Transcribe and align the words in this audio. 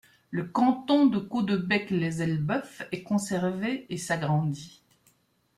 Le 0.31 0.45
canton 0.45 1.05
de 1.05 1.19
Caudebec-lès-Elbeuf 1.19 2.81
est 2.91 3.03
conservé 3.03 3.85
et 3.93 3.97
s'agrandit. 3.97 4.81